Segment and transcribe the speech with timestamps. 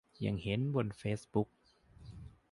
[0.25, 1.49] ยังเห็นกันบนเฟซบุ๊ก